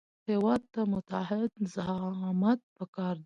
هېواد 0.29 0.61
ته 0.73 0.81
متعهد 0.93 1.51
زعامت 1.73 2.59
پکار 2.77 3.13
دی 3.15 3.19